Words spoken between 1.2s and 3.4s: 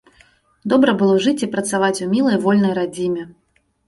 жыць і працаваць у мілай вольнай радзіме.